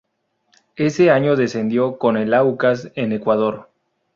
Ese 0.77 1.11
año 1.11 1.35
descendió 1.35 1.99
con 1.99 2.17
el 2.17 2.33
Aucas 2.33 2.89
en 2.95 3.11
Ecuador. 3.11 3.69